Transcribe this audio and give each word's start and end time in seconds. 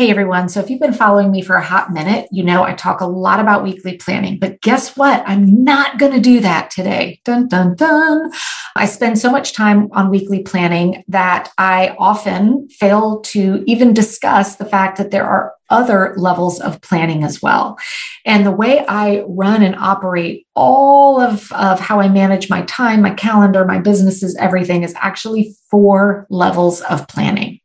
Hey 0.00 0.08
everyone. 0.08 0.48
So, 0.48 0.60
if 0.60 0.70
you've 0.70 0.80
been 0.80 0.94
following 0.94 1.30
me 1.30 1.42
for 1.42 1.56
a 1.56 1.62
hot 1.62 1.92
minute, 1.92 2.26
you 2.32 2.42
know 2.42 2.62
I 2.62 2.72
talk 2.72 3.02
a 3.02 3.06
lot 3.06 3.38
about 3.38 3.62
weekly 3.62 3.98
planning, 3.98 4.38
but 4.38 4.58
guess 4.62 4.96
what? 4.96 5.22
I'm 5.26 5.62
not 5.62 5.98
going 5.98 6.12
to 6.12 6.20
do 6.20 6.40
that 6.40 6.70
today. 6.70 7.20
Dun, 7.26 7.48
dun, 7.48 7.74
dun. 7.74 8.30
I 8.76 8.86
spend 8.86 9.18
so 9.18 9.30
much 9.30 9.52
time 9.52 9.90
on 9.92 10.08
weekly 10.08 10.42
planning 10.42 11.04
that 11.08 11.52
I 11.58 11.94
often 11.98 12.66
fail 12.70 13.20
to 13.26 13.62
even 13.66 13.92
discuss 13.92 14.56
the 14.56 14.64
fact 14.64 14.96
that 14.96 15.10
there 15.10 15.26
are 15.26 15.52
other 15.68 16.14
levels 16.16 16.60
of 16.60 16.80
planning 16.80 17.22
as 17.22 17.42
well. 17.42 17.78
And 18.24 18.46
the 18.46 18.52
way 18.52 18.82
I 18.88 19.24
run 19.28 19.62
and 19.62 19.76
operate 19.76 20.46
all 20.56 21.20
of, 21.20 21.52
of 21.52 21.78
how 21.78 22.00
I 22.00 22.08
manage 22.08 22.48
my 22.48 22.62
time, 22.62 23.02
my 23.02 23.12
calendar, 23.12 23.66
my 23.66 23.78
businesses, 23.78 24.34
everything 24.36 24.82
is 24.82 24.94
actually 24.96 25.54
four 25.70 26.26
levels 26.30 26.80
of 26.80 27.06
planning. 27.06 27.59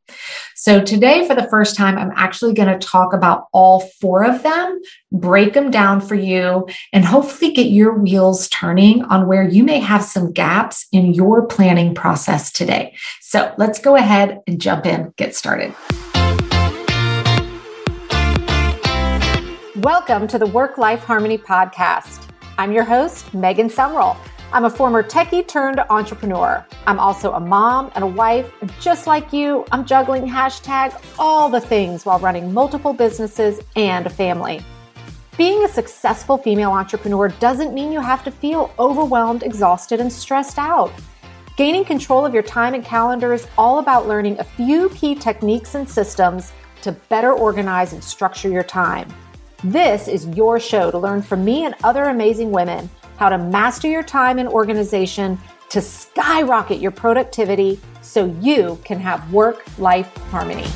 So, 0.66 0.82
today, 0.82 1.27
for 1.27 1.36
the 1.36 1.47
first 1.47 1.75
time, 1.75 1.95
I'm 1.95 2.11
actually 2.16 2.55
going 2.55 2.70
to 2.70 2.79
talk 2.79 3.14
about 3.14 3.50
all 3.52 3.82
four 4.02 4.25
of 4.25 4.42
them, 4.42 4.82
break 5.11 5.54
them 5.54 5.69
down 5.69 6.01
for 6.01 6.15
you, 6.15 6.68
and 6.91 7.05
hopefully 7.05 7.51
get 7.51 7.68
your 7.68 7.93
wheels 8.00 8.50
turning 8.50 9.04
on 9.04 9.28
where 9.28 9.47
you 9.47 9.64
may 9.64 9.79
have 9.79 10.01
some 10.01 10.32
gaps 10.32 10.88
in 10.91 11.14
your 11.14 11.46
planning 11.46 11.93
process 11.93 12.51
today. 12.51 12.96
So, 13.21 13.54
let's 13.60 13.78
go 13.78 13.96
ahead 13.96 14.41
and 14.47 14.60
jump 14.60 14.88
in, 14.88 15.14
get 15.18 15.36
started. 15.36 15.75
Welcome 19.75 20.25
to 20.29 20.39
the 20.39 20.50
Work 20.52 20.79
Life 20.79 21.04
Harmony 21.04 21.38
Podcast. 21.38 22.27
I'm 22.57 22.71
your 22.71 22.86
host, 22.86 23.36
Megan 23.36 23.69
Sumrell. 23.69 24.18
I'm 24.55 24.64
a 24.64 24.69
former 24.69 25.04
techie 25.04 25.45
turned 25.45 25.82
entrepreneur. 25.89 26.65
I'm 26.87 26.97
also 26.97 27.33
a 27.33 27.39
mom 27.41 27.91
and 27.93 28.05
a 28.05 28.07
wife. 28.07 28.50
And 28.61 28.71
just 28.79 29.05
like 29.05 29.33
you, 29.33 29.65
I'm 29.73 29.86
juggling 29.86 30.25
hashtag 30.25 30.97
all 31.19 31.50
the 31.50 31.59
things 31.59 32.05
while 32.05 32.19
running 32.19 32.53
multiple 32.53 32.94
businesses 32.94 33.59
and 33.75 34.08
a 34.08 34.09
family. 34.09 34.63
Being 35.38 35.66
a 35.66 35.67
successful 35.67 36.38
female 36.38 36.71
entrepreneur 36.71 37.27
doesn't 37.27 37.73
mean 37.73 37.91
you 37.91 37.99
have 37.99 38.23
to 38.23 38.31
feel 38.31 38.73
overwhelmed, 38.80 39.43
exhausted, 39.43 39.99
and 39.99 40.09
stressed 40.09 40.58
out. 40.58 40.93
Gaining 41.58 41.83
control 41.83 42.25
of 42.25 42.33
your 42.33 42.41
time 42.41 42.73
and 42.73 42.85
calendar 42.85 43.33
is 43.33 43.47
all 43.58 43.80
about 43.80 44.08
learning 44.08 44.39
a 44.39 44.45
few 44.45 44.87
key 44.91 45.15
techniques 45.15 45.75
and 45.75 45.89
systems 45.89 46.53
to 46.81 46.93
better 47.09 47.33
organize 47.33 47.91
and 47.91 48.02
structure 48.02 48.47
your 48.47 48.63
time. 48.63 49.13
This 49.65 50.08
is 50.08 50.27
your 50.27 50.61
show 50.61 50.91
to 50.91 50.97
learn 50.97 51.21
from 51.23 51.43
me 51.43 51.65
and 51.65 51.75
other 51.83 52.05
amazing 52.05 52.52
women 52.52 52.89
how 53.17 53.30
to 53.30 53.38
master 53.38 53.88
your 53.88 54.03
time 54.03 54.39
and 54.39 54.49
organization 54.49 55.39
to 55.69 55.81
skyrocket 55.81 56.80
your 56.80 56.91
productivity 56.91 57.80
so 58.02 58.25
you 58.41 58.80
can 58.83 58.99
have 58.99 59.31
work 59.33 59.66
life 59.77 60.16
harmony. 60.30 60.67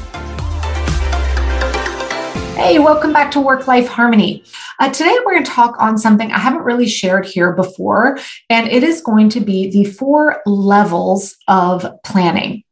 Hey, 2.56 2.78
welcome 2.78 3.14
back 3.14 3.32
to 3.32 3.40
Work 3.40 3.67
Life 3.67 3.88
Harmony. 3.88 4.44
Uh, 4.80 4.90
today, 4.90 5.16
we're 5.26 5.34
going 5.34 5.45
to 5.45 5.50
talk 5.52 5.80
on 5.80 5.98
something 5.98 6.30
I 6.30 6.40
haven't 6.40 6.64
really 6.64 6.90
shared 6.90 7.26
here 7.26 7.54
before, 7.54 8.20
and 8.50 8.67
it 8.67 8.84
is 8.84 9.02
going 9.02 9.30
to 9.30 9.40
be 9.40 9.72
the 9.72 9.86
four 9.86 10.42
levels 10.45 11.38
of 11.48 11.86
planning. 12.04 12.64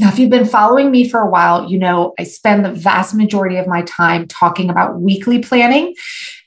Now, 0.00 0.08
if 0.08 0.18
you've 0.18 0.30
been 0.30 0.44
following 0.44 0.90
me 0.90 1.08
for 1.08 1.20
a 1.20 1.30
while, 1.30 1.70
you 1.70 1.78
know 1.78 2.14
I 2.18 2.24
spend 2.24 2.64
the 2.64 2.72
vast 2.72 3.14
majority 3.14 3.56
of 3.56 3.68
my 3.68 3.82
time 3.82 4.26
talking 4.26 4.68
about 4.68 5.00
weekly 5.00 5.38
planning. 5.38 5.94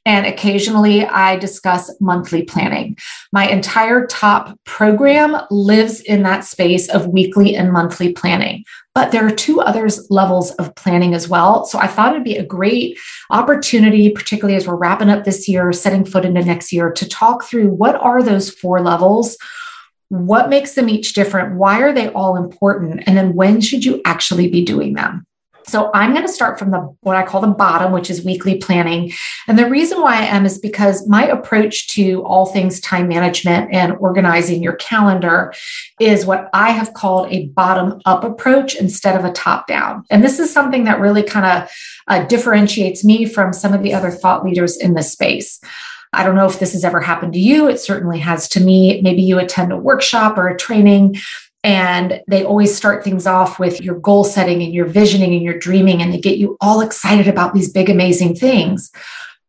And 0.05 0.25
occasionally 0.25 1.05
I 1.05 1.37
discuss 1.37 1.93
monthly 1.99 2.43
planning. 2.43 2.97
My 3.33 3.47
entire 3.47 4.05
top 4.05 4.57
program 4.65 5.37
lives 5.49 6.01
in 6.01 6.23
that 6.23 6.45
space 6.45 6.89
of 6.89 7.07
weekly 7.07 7.55
and 7.55 7.73
monthly 7.73 8.13
planning. 8.13 8.63
But 8.95 9.11
there 9.11 9.25
are 9.25 9.31
two 9.31 9.61
other 9.61 9.87
levels 10.09 10.51
of 10.51 10.73
planning 10.75 11.13
as 11.13 11.29
well. 11.29 11.65
So 11.65 11.77
I 11.77 11.87
thought 11.87 12.13
it'd 12.13 12.23
be 12.23 12.37
a 12.37 12.45
great 12.45 12.97
opportunity, 13.29 14.09
particularly 14.09 14.55
as 14.55 14.67
we're 14.67 14.75
wrapping 14.75 15.09
up 15.09 15.23
this 15.23 15.47
year, 15.47 15.71
setting 15.71 16.03
foot 16.05 16.25
into 16.25 16.43
next 16.43 16.73
year, 16.73 16.91
to 16.91 17.07
talk 17.07 17.43
through 17.43 17.69
what 17.69 17.95
are 17.95 18.23
those 18.23 18.49
four 18.49 18.81
levels 18.81 19.37
what 20.09 20.49
makes 20.49 20.73
them 20.73 20.89
each 20.89 21.13
different 21.13 21.55
why 21.55 21.81
are 21.81 21.93
they 21.93 22.09
all 22.09 22.37
important 22.37 23.03
and 23.05 23.17
then 23.17 23.33
when 23.33 23.59
should 23.59 23.83
you 23.83 24.01
actually 24.05 24.47
be 24.47 24.63
doing 24.63 24.93
them 24.93 25.25
so 25.67 25.91
I'm 25.93 26.13
going 26.13 26.25
to 26.25 26.31
start 26.31 26.57
from 26.57 26.71
the 26.71 26.79
what 27.01 27.17
I 27.17 27.25
call 27.25 27.41
the 27.41 27.47
bottom, 27.47 27.91
which 27.91 28.09
is 28.09 28.23
weekly 28.23 28.57
planning. 28.57 29.11
And 29.47 29.59
the 29.59 29.69
reason 29.69 30.01
why 30.01 30.15
I 30.15 30.25
am 30.25 30.45
is 30.45 30.57
because 30.57 31.07
my 31.07 31.25
approach 31.27 31.87
to 31.89 32.23
all 32.23 32.45
things 32.45 32.79
time 32.79 33.09
management 33.09 33.73
and 33.73 33.93
organizing 33.97 34.63
your 34.63 34.77
calendar 34.77 35.53
is 35.99 36.25
what 36.25 36.49
I 36.53 36.71
have 36.71 36.93
called 36.93 37.31
a 37.31 37.47
bottom 37.47 38.01
up 38.05 38.23
approach 38.23 38.75
instead 38.75 39.19
of 39.19 39.25
a 39.25 39.33
top 39.33 39.67
down. 39.67 40.05
And 40.09 40.23
this 40.23 40.39
is 40.39 40.51
something 40.51 40.85
that 40.85 41.01
really 41.01 41.23
kind 41.23 41.45
of 41.45 41.71
uh, 42.07 42.25
differentiates 42.27 43.03
me 43.03 43.25
from 43.25 43.51
some 43.51 43.73
of 43.73 43.83
the 43.83 43.93
other 43.93 44.09
thought 44.11 44.45
leaders 44.45 44.77
in 44.77 44.93
this 44.93 45.11
space. 45.11 45.59
I 46.13 46.23
don't 46.23 46.35
know 46.35 46.47
if 46.47 46.59
this 46.59 46.73
has 46.73 46.83
ever 46.83 46.99
happened 46.99 47.33
to 47.33 47.39
you. 47.39 47.67
It 47.67 47.79
certainly 47.79 48.19
has 48.19 48.47
to 48.49 48.59
me. 48.59 49.01
Maybe 49.01 49.21
you 49.21 49.39
attend 49.39 49.71
a 49.71 49.77
workshop 49.77 50.37
or 50.37 50.47
a 50.47 50.57
training 50.57 51.17
and 51.63 52.21
they 52.27 52.45
always 52.45 52.75
start 52.75 53.03
things 53.03 53.27
off 53.27 53.59
with 53.59 53.81
your 53.81 53.99
goal 53.99 54.23
setting 54.23 54.63
and 54.63 54.73
your 54.73 54.85
visioning 54.85 55.33
and 55.33 55.43
your 55.43 55.57
dreaming, 55.57 56.01
and 56.01 56.13
they 56.13 56.19
get 56.19 56.37
you 56.37 56.55
all 56.61 56.79
excited 56.79 57.27
about 57.27 57.53
these 57.53 57.71
big, 57.71 57.89
amazing 57.89 58.35
things. 58.35 58.89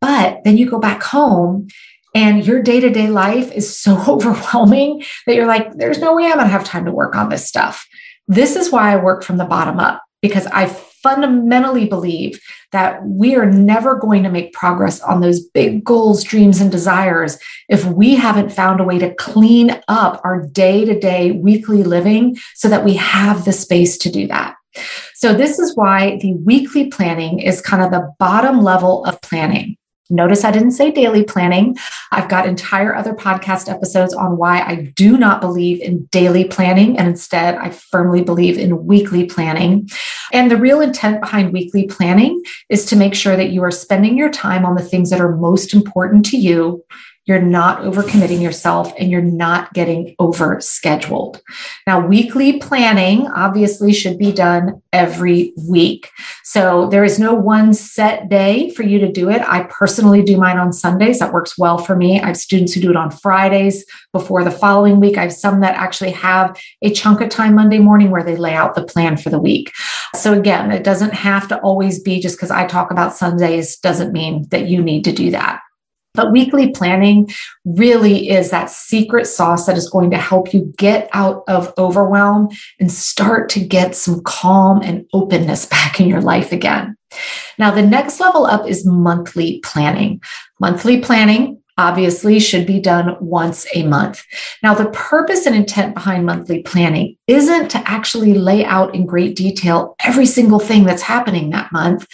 But 0.01 0.43
then 0.45 0.57
you 0.57 0.69
go 0.69 0.81
back 0.81 1.03
home 1.03 1.69
and 2.15 2.45
your 2.45 2.63
day 2.63 2.81
to 2.81 2.91
day 2.91 3.09
life 3.09 3.53
is 3.53 3.79
so 3.79 3.97
overwhelming 4.09 5.05
that 5.27 5.37
you're 5.37 5.47
like, 5.47 5.73
there's 5.75 6.01
no 6.01 6.15
way 6.15 6.25
I'm 6.25 6.35
going 6.35 6.47
to 6.47 6.47
have 6.49 6.65
time 6.65 6.87
to 6.87 6.91
work 6.91 7.15
on 7.15 7.29
this 7.29 7.47
stuff. 7.47 7.87
This 8.27 8.57
is 8.57 8.73
why 8.73 8.93
I 8.93 8.97
work 8.97 9.23
from 9.23 9.37
the 9.37 9.45
bottom 9.45 9.79
up 9.79 10.03
because 10.21 10.47
I 10.49 10.67
fundamentally 11.03 11.87
believe 11.87 12.41
that 12.73 13.05
we 13.07 13.35
are 13.35 13.51
never 13.51 13.95
going 13.95 14.23
to 14.23 14.31
make 14.31 14.53
progress 14.53 15.01
on 15.01 15.21
those 15.21 15.41
big 15.41 15.85
goals, 15.85 16.23
dreams, 16.23 16.61
and 16.61 16.71
desires 16.71 17.39
if 17.69 17.85
we 17.87 18.15
haven't 18.15 18.53
found 18.53 18.81
a 18.81 18.85
way 18.85 18.99
to 18.99 19.15
clean 19.15 19.81
up 19.89 20.21
our 20.25 20.47
day 20.47 20.85
to 20.85 20.99
day, 20.99 21.33
weekly 21.33 21.83
living 21.83 22.37
so 22.55 22.69
that 22.69 22.85
we 22.85 22.95
have 22.95 23.45
the 23.45 23.53
space 23.53 23.97
to 23.99 24.11
do 24.11 24.27
that. 24.27 24.55
So, 25.15 25.33
this 25.33 25.59
is 25.59 25.75
why 25.75 26.19
the 26.21 26.35
weekly 26.35 26.89
planning 26.89 27.41
is 27.41 27.61
kind 27.61 27.83
of 27.83 27.91
the 27.91 28.13
bottom 28.19 28.63
level 28.63 29.05
of 29.05 29.21
planning. 29.23 29.78
Notice 30.11 30.45
I 30.45 30.51
didn't 30.51 30.71
say 30.73 30.91
daily 30.91 31.23
planning. 31.23 31.77
I've 32.13 32.29
got 32.29 32.47
entire 32.47 32.95
other 32.95 33.13
podcast 33.13 33.71
episodes 33.71 34.15
on 34.15 34.39
why 34.39 34.61
I 34.61 34.93
do 34.97 35.19
not 35.19 35.41
believe 35.41 35.83
in 35.83 36.07
daily 36.07 36.45
planning. 36.45 36.99
And 36.99 37.09
instead, 37.09 37.57
I 37.57 37.71
firmly 37.71 38.23
believe 38.23 38.57
in 38.57 38.87
weekly 38.87 39.27
planning. 39.27 39.89
And 40.33 40.51
the 40.51 40.57
real 40.57 40.81
intent 40.81 41.21
behind 41.21 41.53
weekly 41.53 41.87
planning 41.87 42.43
is 42.69 42.87
to 42.87 42.97
make 42.97 43.15
sure 43.15 43.37
that 43.37 43.51
you 43.51 43.63
are 43.63 43.71
spending 43.71 44.17
your 44.17 44.31
time 44.31 44.65
on 44.65 44.75
the 44.77 44.83
things 44.83 45.11
that 45.11 45.21
are 45.21 45.37
most 45.37 45.75
important 45.75 46.25
to 46.27 46.39
you 46.39 46.85
you're 47.29 47.43
not 47.43 47.83
overcommitting 47.83 48.41
yourself 48.41 48.91
and 48.99 49.11
you're 49.11 49.21
not 49.21 49.75
getting 49.75 50.17
over 50.19 50.59
scheduled. 50.63 51.43
Now, 51.87 52.05
weekly 52.05 52.59
planning 52.59 53.27
obviously 53.27 53.93
should 53.93 54.19
be 54.19 54.33
done 54.33 54.81
every 54.95 55.53
week. 55.69 56.11
So 56.43 56.89
there 56.89 57.05
is 57.05 57.19
no 57.19 57.35
one 57.35 57.75
set 57.75 58.31
day 58.31 58.71
for 58.71 58.83
you 58.83 58.99
to 59.01 59.13
do 59.13 59.29
it. 59.29 59.43
I 59.43 59.65
personally 59.65 60.23
do 60.23 60.39
mine 60.39 60.57
on 60.57 60.73
Sundays. 60.73 61.19
That 61.19 61.35
works 61.35 61.59
well 61.59 61.77
for 61.77 61.95
me. 61.95 62.19
I 62.19 62.29
have 62.29 62.39
students 62.39 62.73
who 62.73 62.81
do 62.81 62.91
it 62.91 62.97
on 62.97 63.11
Fridays 63.11 63.85
before 64.15 64.43
the 64.43 64.51
following 64.51 64.99
week. 64.99 65.19
I 65.19 65.25
have 65.25 65.35
some 65.35 65.61
that 65.61 65.75
actually 65.75 66.13
have 66.13 66.59
a 66.81 66.91
chunk 66.91 67.21
of 67.21 67.29
time 67.29 67.55
Monday 67.55 67.79
morning 67.79 68.11
where 68.11 68.25
they 68.25 68.37
lay 68.37 68.55
out 68.55 68.75
the 68.75 68.85
plan 68.85 69.19
for 69.19 69.29
the 69.29 69.39
week. 69.39 69.75
So 70.15 70.33
again, 70.33 70.73
it 70.73 70.83
doesn't 70.83 71.13
have 71.13 71.47
to 71.49 71.59
always 71.61 72.01
be 72.01 72.21
just 72.21 72.39
because 72.39 72.51
I 72.51 72.67
talk 72.67 72.91
about 72.91 73.15
Sundays 73.15 73.77
doesn't 73.77 74.13
mean 74.13 74.49
that 74.49 74.69
you 74.69 74.83
need 74.83 75.05
to 75.05 75.13
do 75.13 75.31
that. 75.33 75.61
But 76.19 76.33
weekly 76.33 76.71
planning 76.71 77.31
really 77.65 78.29
is 78.29 78.51
that 78.51 78.71
secret 78.71 79.29
sauce 79.29 79.67
that 79.67 79.77
is 79.77 79.89
going 79.89 80.11
to 80.11 80.19
help 80.19 80.53
you 80.53 80.75
get 80.77 81.09
out 81.13 81.45
of 81.47 81.73
overwhelm 81.79 82.49
and 82.81 82.91
start 82.91 83.49
to 83.51 83.61
get 83.61 83.95
some 83.95 84.21
calm 84.25 84.83
and 84.83 85.07
openness 85.13 85.67
back 85.77 86.01
in 86.01 86.09
your 86.09 86.21
life 86.21 86.51
again. 86.51 86.97
Now, 87.57 87.71
the 87.71 87.87
next 87.87 88.19
level 88.19 88.47
up 88.47 88.67
is 88.67 88.85
monthly 88.85 89.61
planning. 89.61 90.21
Monthly 90.59 91.01
planning 91.01 91.63
obviously 91.77 92.41
should 92.41 92.67
be 92.67 92.81
done 92.81 93.17
once 93.21 93.65
a 93.77 93.85
month. 93.85 94.25
Now, 94.65 94.75
the 94.75 94.91
purpose 94.91 95.47
and 95.47 95.55
intent 95.55 95.95
behind 95.95 96.27
monthly 96.27 96.63
planning 96.65 97.17
isn't 97.29 97.71
to 97.71 97.79
actually 97.89 98.35
lay 98.35 98.65
out 98.65 98.95
in 98.95 99.05
great 99.05 99.37
detail 99.37 99.95
every 100.03 100.25
single 100.25 100.59
thing 100.59 100.85
that's 100.85 101.03
happening 101.03 101.51
that 101.51 101.71
month, 101.71 102.07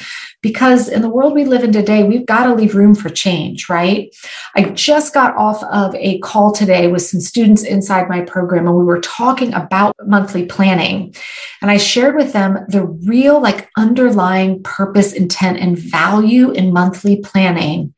because 0.43 0.89
in 0.89 1.01
the 1.03 1.09
world 1.09 1.33
we 1.33 1.45
live 1.45 1.63
in 1.63 1.73
today, 1.73 2.03
we've 2.03 2.27
got 2.27 2.45
to 2.45 2.55
leave 2.55 2.75
room 2.75 2.97
for 2.97 3.09
change, 3.09 3.69
right? 3.69 4.15
I 4.57 4.65
just 4.71 5.15
got 5.15 5.37
off 5.37 5.63
of 5.65 5.95
a 5.95 6.19
call 6.19 6.53
today 6.53 6.89
with 6.89 7.03
some 7.03 7.21
students 7.21 7.63
inside 7.63 8.09
my 8.09 8.23
program, 8.23 8.67
and 8.67 8.77
we 8.77 8.85
were 8.85 9.01
talking 9.01 9.55
about 9.55 9.95
monthly 10.05 10.47
planning. 10.47 11.15
And 11.63 11.71
I 11.71 11.77
shared 11.77 12.17
with 12.17 12.33
them 12.33 12.59
the 12.69 12.85
real, 12.85 13.41
like, 13.41 13.71
underlying 13.77 14.63
purpose, 14.65 15.13
intent, 15.13 15.59
and 15.59 15.79
value 15.79 16.51
in 16.51 16.73
monthly 16.73 17.21
planning 17.21 17.95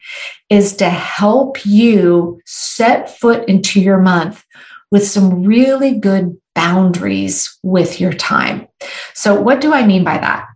is 0.51 0.77
to 0.77 0.91
help 0.91 1.65
you 1.65 2.41
set 2.45 3.19
foot 3.19 3.49
into 3.49 3.81
your 3.81 3.99
month 3.99 4.45
with 4.91 5.09
some 5.09 5.43
really 5.45 5.99
good 5.99 6.37
boundaries 6.56 7.56
with 7.62 8.00
your 8.00 8.12
time. 8.12 8.67
So, 9.14 9.41
what 9.41 9.61
do 9.61 9.73
I 9.73 9.87
mean 9.87 10.03
by 10.03 10.19
that? 10.19 10.49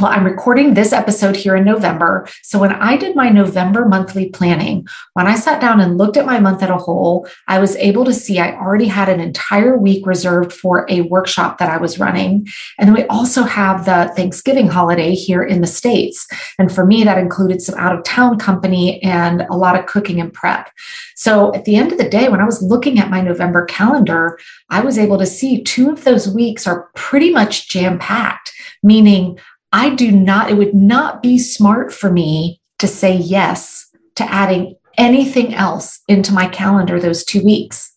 Well, 0.00 0.10
I'm 0.10 0.24
recording 0.24 0.74
this 0.74 0.92
episode 0.92 1.36
here 1.36 1.54
in 1.54 1.64
November. 1.64 2.26
So 2.42 2.58
when 2.58 2.72
I 2.72 2.96
did 2.96 3.14
my 3.14 3.28
November 3.28 3.86
monthly 3.86 4.28
planning, 4.28 4.88
when 5.12 5.28
I 5.28 5.36
sat 5.36 5.60
down 5.60 5.80
and 5.80 5.96
looked 5.96 6.16
at 6.16 6.26
my 6.26 6.40
month 6.40 6.64
at 6.64 6.70
a 6.70 6.76
whole, 6.76 7.28
I 7.46 7.60
was 7.60 7.76
able 7.76 8.04
to 8.06 8.12
see 8.12 8.40
I 8.40 8.56
already 8.56 8.88
had 8.88 9.08
an 9.08 9.20
entire 9.20 9.78
week 9.78 10.04
reserved 10.04 10.52
for 10.52 10.84
a 10.90 11.02
workshop 11.02 11.58
that 11.58 11.70
I 11.70 11.76
was 11.76 12.00
running. 12.00 12.48
And 12.76 12.88
then 12.88 12.94
we 12.94 13.04
also 13.04 13.44
have 13.44 13.84
the 13.84 14.12
Thanksgiving 14.16 14.66
holiday 14.66 15.14
here 15.14 15.44
in 15.44 15.60
the 15.60 15.68
States. 15.68 16.26
And 16.58 16.74
for 16.74 16.84
me, 16.84 17.04
that 17.04 17.16
included 17.16 17.62
some 17.62 17.78
out 17.78 17.96
of 17.96 18.02
town 18.02 18.36
company 18.36 19.00
and 19.00 19.42
a 19.42 19.54
lot 19.54 19.78
of 19.78 19.86
cooking 19.86 20.20
and 20.20 20.32
prep. 20.32 20.72
So 21.14 21.54
at 21.54 21.66
the 21.66 21.76
end 21.76 21.92
of 21.92 21.98
the 21.98 22.08
day, 22.08 22.28
when 22.28 22.40
I 22.40 22.46
was 22.46 22.60
looking 22.60 22.98
at 22.98 23.10
my 23.10 23.20
November 23.20 23.64
calendar, 23.64 24.40
I 24.70 24.80
was 24.80 24.98
able 24.98 25.18
to 25.18 25.26
see 25.26 25.62
two 25.62 25.88
of 25.88 26.02
those 26.02 26.26
weeks 26.26 26.66
are 26.66 26.90
pretty 26.96 27.30
much 27.30 27.68
jam 27.68 28.00
packed, 28.00 28.52
meaning 28.82 29.38
I 29.74 29.90
do 29.90 30.12
not, 30.12 30.50
it 30.52 30.54
would 30.54 30.72
not 30.72 31.20
be 31.20 31.36
smart 31.36 31.92
for 31.92 32.08
me 32.08 32.60
to 32.78 32.86
say 32.86 33.16
yes 33.16 33.90
to 34.14 34.24
adding 34.32 34.76
anything 34.96 35.52
else 35.52 35.98
into 36.06 36.32
my 36.32 36.46
calendar 36.46 37.00
those 37.00 37.24
two 37.24 37.44
weeks. 37.44 37.92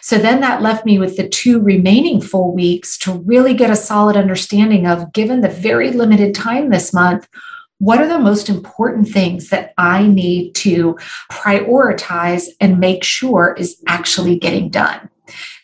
So 0.00 0.18
then 0.18 0.40
that 0.42 0.62
left 0.62 0.86
me 0.86 1.00
with 1.00 1.16
the 1.16 1.28
two 1.28 1.60
remaining 1.60 2.20
full 2.20 2.54
weeks 2.54 2.96
to 2.98 3.12
really 3.12 3.54
get 3.54 3.70
a 3.70 3.76
solid 3.76 4.16
understanding 4.16 4.86
of, 4.86 5.12
given 5.12 5.40
the 5.40 5.48
very 5.48 5.90
limited 5.90 6.32
time 6.32 6.70
this 6.70 6.94
month, 6.94 7.26
what 7.78 8.00
are 8.00 8.06
the 8.06 8.20
most 8.20 8.48
important 8.48 9.08
things 9.08 9.48
that 9.48 9.74
I 9.76 10.06
need 10.06 10.54
to 10.56 10.96
prioritize 11.32 12.46
and 12.60 12.78
make 12.78 13.02
sure 13.02 13.56
is 13.58 13.82
actually 13.88 14.38
getting 14.38 14.68
done? 14.68 15.10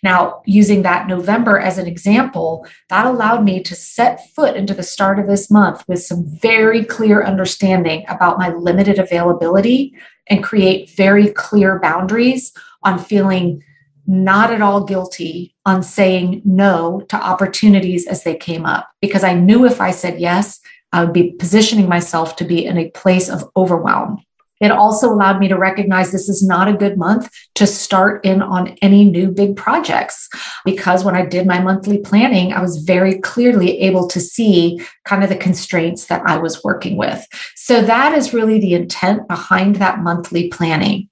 Now, 0.03 0.43
using 0.47 0.83
that 0.83 1.07
November 1.07 1.59
as 1.59 1.79
an 1.79 1.87
example, 1.87 2.67
that 2.89 3.07
allowed 3.07 3.45
me 3.45 3.63
to 3.63 3.75
set 3.77 4.35
foot 4.35 4.57
into 4.57 4.75
the 4.75 4.83
start 4.83 5.19
of 5.19 5.29
this 5.29 5.51
month 5.51 5.85
with 5.87 6.03
some 6.03 6.27
very 6.27 6.85
clear 6.85 7.23
understanding 7.23 8.05
about 8.09 8.39
my 8.39 8.49
limited 8.53 8.99
availability 8.99 9.95
and 10.29 10.43
create 10.43 10.91
very 10.91 11.29
clear 11.29 11.79
boundaries 11.79 12.53
on 12.83 12.99
feeling 12.99 13.63
not 14.07 14.53
at 14.53 14.61
all 14.61 14.83
guilty 14.85 15.55
on 15.65 15.83
saying 15.83 16.43
no 16.45 17.03
to 17.09 17.17
opportunities 17.17 18.07
as 18.07 18.25
they 18.25 18.35
came 18.35 18.67
up 18.67 18.91
because 19.01 19.23
I 19.23 19.35
knew 19.35 19.65
if 19.65 19.81
I 19.81 19.93
said 19.93 20.21
yes, 20.21 20.61
I 20.93 21.05
would 21.05 21.13
be 21.13 21.33
positioning 21.33 21.89
myself 21.89 22.35
to 22.37 22.45
be 22.45 22.67
in 22.67 22.77
a 22.77 22.91
place 22.91 23.29
of 23.29 23.49
overwhelm. 23.57 24.25
It 24.63 24.71
also 24.71 25.13
allowed 25.13 25.41
me 25.41 25.49
to 25.49 25.59
recognize 25.59 26.11
this 26.11 26.29
is 26.29 26.43
not 26.43 26.69
a 26.69 26.73
good 26.73 26.97
month 26.97 27.29
to 27.57 27.67
start 27.67 28.25
in 28.25 28.41
on 28.41 28.77
any 28.81 29.05
new 29.05 29.31
big 29.31 29.57
projects 29.57 30.29
because 30.65 31.05
when 31.05 31.17
I 31.17 31.27
did 31.27 31.47
my 31.47 31.59
monthly 31.59 31.99
planning, 31.99 32.53
I 32.53 32.63
was 32.63 32.79
very 32.79 33.19
clearly 33.19 33.81
able 33.81 34.07
to 34.09 34.21
see 34.21 34.81
kind 35.05 35.25
of 35.25 35.29
the 35.29 35.37
constraints 35.37 36.07
that 36.07 36.23
I 36.27 36.39
was 36.39 36.63
working 36.63 36.97
with. 36.97 37.27
So 37.57 37.83
that 37.83 38.17
is 38.17 38.33
really 38.33 38.61
the 38.61 38.75
intent 38.75 39.27
behind 39.29 39.77
that 39.77 39.99
monthly 39.99 40.49
planning. 40.49 41.09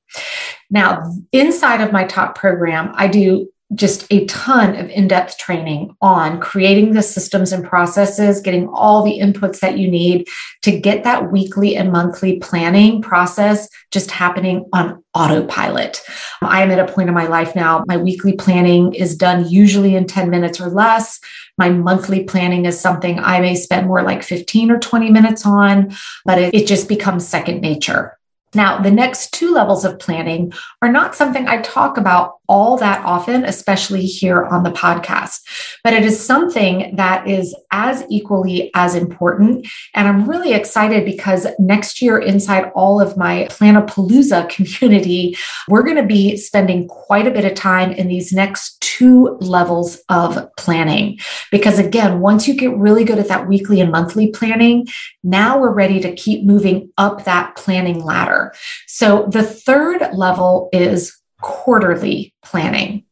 Now, 0.70 1.12
inside 1.32 1.80
of 1.80 1.92
my 1.92 2.04
top 2.04 2.36
program, 2.36 2.92
I 2.94 3.08
do 3.08 3.48
just 3.74 4.06
a 4.10 4.24
ton 4.26 4.74
of 4.76 4.90
in-depth 4.90 5.38
training 5.38 5.96
on 6.00 6.40
creating 6.40 6.92
the 6.92 7.02
systems 7.02 7.52
and 7.52 7.64
processes 7.64 8.40
getting 8.40 8.68
all 8.68 9.02
the 9.02 9.18
inputs 9.18 9.60
that 9.60 9.78
you 9.78 9.88
need 9.88 10.26
to 10.62 10.78
get 10.78 11.04
that 11.04 11.30
weekly 11.30 11.76
and 11.76 11.92
monthly 11.92 12.38
planning 12.40 13.00
process 13.00 13.68
just 13.90 14.10
happening 14.10 14.68
on 14.72 15.02
autopilot. 15.14 16.00
I 16.42 16.62
am 16.62 16.70
at 16.70 16.78
a 16.78 16.92
point 16.92 17.08
in 17.08 17.14
my 17.14 17.26
life 17.26 17.54
now 17.54 17.84
my 17.86 17.96
weekly 17.96 18.32
planning 18.32 18.94
is 18.94 19.16
done 19.16 19.48
usually 19.48 19.94
in 19.94 20.06
10 20.06 20.30
minutes 20.30 20.60
or 20.60 20.68
less. 20.68 21.20
My 21.58 21.68
monthly 21.68 22.24
planning 22.24 22.64
is 22.64 22.80
something 22.80 23.18
i 23.18 23.40
may 23.40 23.54
spend 23.54 23.86
more 23.86 24.02
like 24.02 24.22
15 24.22 24.70
or 24.70 24.78
20 24.78 25.10
minutes 25.10 25.46
on 25.46 25.92
but 26.24 26.38
it, 26.38 26.54
it 26.54 26.66
just 26.66 26.88
becomes 26.88 27.26
second 27.26 27.60
nature 27.60 28.18
now, 28.54 28.80
the 28.80 28.90
next 28.90 29.32
two 29.32 29.52
levels 29.52 29.84
of 29.84 29.98
planning 29.98 30.52
are 30.82 30.90
not 30.90 31.14
something 31.14 31.46
I 31.46 31.60
talk 31.62 31.96
about 31.96 32.40
all 32.48 32.76
that 32.78 33.04
often, 33.04 33.44
especially 33.44 34.04
here 34.04 34.44
on 34.46 34.64
the 34.64 34.72
podcast, 34.72 35.42
but 35.84 35.92
it 35.92 36.04
is 36.04 36.18
something 36.18 36.96
that 36.96 37.28
is 37.28 37.54
as 37.70 38.04
equally 38.10 38.72
as 38.74 38.96
important. 38.96 39.68
And 39.94 40.08
I'm 40.08 40.28
really 40.28 40.52
excited 40.52 41.04
because 41.04 41.46
next 41.60 42.02
year, 42.02 42.18
inside 42.18 42.72
all 42.74 43.00
of 43.00 43.16
my 43.16 43.46
Planapalooza 43.52 44.48
community, 44.80 45.36
we're 45.68 45.84
going 45.84 45.94
to 45.94 46.02
be 46.02 46.36
spending 46.36 46.88
quite 46.88 47.28
a 47.28 47.30
bit 47.30 47.44
of 47.44 47.54
time 47.54 47.92
in 47.92 48.08
these 48.08 48.32
next 48.32 48.80
two 48.80 49.38
levels 49.40 50.00
of 50.08 50.52
planning. 50.56 51.20
Because 51.52 51.78
again, 51.78 52.18
once 52.18 52.48
you 52.48 52.54
get 52.54 52.76
really 52.76 53.04
good 53.04 53.20
at 53.20 53.28
that 53.28 53.46
weekly 53.46 53.80
and 53.80 53.92
monthly 53.92 54.26
planning, 54.26 54.88
now 55.22 55.60
we're 55.60 55.72
ready 55.72 56.00
to 56.00 56.16
keep 56.16 56.44
moving 56.44 56.90
up 56.98 57.24
that 57.24 57.54
planning 57.54 58.04
ladder. 58.04 58.39
So 58.86 59.26
the 59.30 59.42
third 59.42 60.08
level 60.12 60.68
is 60.72 61.16
quarterly 61.40 62.34
planning. 62.42 63.04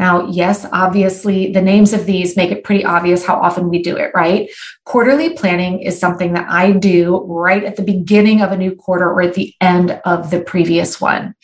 Now, 0.00 0.26
yes, 0.28 0.66
obviously, 0.72 1.52
the 1.52 1.60
names 1.60 1.92
of 1.92 2.06
these 2.06 2.34
make 2.34 2.50
it 2.50 2.64
pretty 2.64 2.86
obvious 2.86 3.22
how 3.22 3.34
often 3.38 3.68
we 3.68 3.82
do 3.82 3.98
it, 3.98 4.12
right? 4.14 4.48
Quarterly 4.86 5.34
planning 5.34 5.80
is 5.80 6.00
something 6.00 6.32
that 6.32 6.46
I 6.48 6.72
do 6.72 7.18
right 7.26 7.62
at 7.62 7.76
the 7.76 7.82
beginning 7.82 8.40
of 8.40 8.50
a 8.50 8.56
new 8.56 8.74
quarter 8.74 9.10
or 9.10 9.20
at 9.20 9.34
the 9.34 9.54
end 9.60 10.00
of 10.06 10.30
the 10.30 10.40
previous 10.40 11.02
one. 11.02 11.34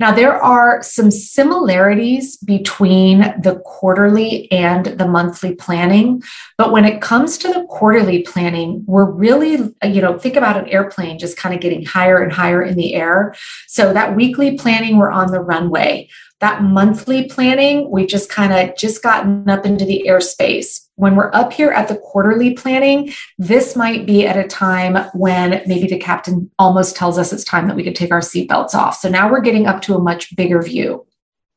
Now, 0.00 0.12
there 0.12 0.42
are 0.42 0.82
some 0.82 1.10
similarities 1.10 2.38
between 2.38 3.18
the 3.42 3.60
quarterly 3.66 4.50
and 4.50 4.86
the 4.86 5.06
monthly 5.06 5.54
planning, 5.54 6.22
but 6.56 6.72
when 6.72 6.86
it 6.86 7.02
comes 7.02 7.36
to 7.38 7.48
the 7.48 7.66
quarterly 7.66 8.22
planning, 8.22 8.82
we're 8.86 9.10
really, 9.10 9.74
you 9.84 10.00
know, 10.00 10.18
think 10.18 10.36
about 10.36 10.56
an 10.56 10.68
airplane 10.68 11.18
just 11.18 11.36
kind 11.36 11.54
of 11.54 11.60
getting 11.60 11.84
higher 11.84 12.22
and 12.22 12.32
higher 12.32 12.62
in 12.62 12.78
the 12.78 12.94
air. 12.94 13.34
So 13.68 13.92
that 13.92 14.16
weekly 14.16 14.56
planning, 14.56 14.96
we're 14.96 15.10
on 15.10 15.32
the 15.32 15.40
runway 15.40 16.08
that 16.46 16.62
monthly 16.62 17.24
planning, 17.24 17.90
we've 17.90 18.06
just 18.06 18.30
kind 18.30 18.52
of 18.52 18.76
just 18.76 19.02
gotten 19.02 19.50
up 19.50 19.66
into 19.66 19.84
the 19.84 20.04
airspace. 20.06 20.86
When 20.94 21.16
we're 21.16 21.34
up 21.34 21.52
here 21.52 21.70
at 21.70 21.88
the 21.88 21.96
quarterly 21.96 22.54
planning, 22.54 23.12
this 23.36 23.74
might 23.74 24.06
be 24.06 24.24
at 24.24 24.36
a 24.36 24.46
time 24.46 25.10
when 25.12 25.60
maybe 25.66 25.88
the 25.88 25.98
captain 25.98 26.48
almost 26.56 26.94
tells 26.94 27.18
us 27.18 27.32
it's 27.32 27.42
time 27.42 27.66
that 27.66 27.74
we 27.74 27.82
could 27.82 27.96
take 27.96 28.12
our 28.12 28.20
seatbelts 28.20 28.74
off. 28.74 28.94
So 28.96 29.08
now 29.08 29.28
we're 29.28 29.40
getting 29.40 29.66
up 29.66 29.82
to 29.82 29.96
a 29.96 30.00
much 30.00 30.36
bigger 30.36 30.62
view. 30.62 31.04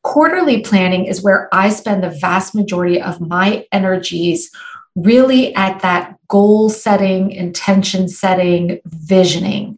Quarterly 0.02 0.62
planning 0.62 1.06
is 1.06 1.22
where 1.22 1.54
I 1.54 1.70
spend 1.70 2.04
the 2.04 2.18
vast 2.20 2.56
majority 2.56 3.00
of 3.00 3.22
my 3.22 3.68
energies 3.72 4.50
really 4.96 5.54
at 5.54 5.82
that 5.82 6.16
goal 6.30 6.68
setting, 6.72 7.30
intention 7.30 8.08
setting, 8.08 8.80
visioning. 8.86 9.69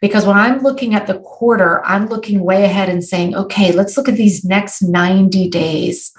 Because 0.00 0.26
when 0.26 0.36
I'm 0.36 0.60
looking 0.60 0.94
at 0.94 1.06
the 1.06 1.18
quarter, 1.20 1.84
I'm 1.84 2.06
looking 2.06 2.40
way 2.40 2.64
ahead 2.64 2.88
and 2.88 3.02
saying, 3.02 3.34
okay, 3.34 3.72
let's 3.72 3.96
look 3.96 4.08
at 4.08 4.16
these 4.16 4.44
next 4.44 4.82
90 4.82 5.48
days. 5.48 6.12